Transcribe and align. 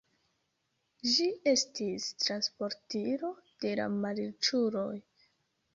Ĝi 1.15 1.27
estis 1.51 2.09
transportilo 2.25 3.33
de 3.67 3.79
la 3.83 3.89
malriĉuloj. 4.01 4.93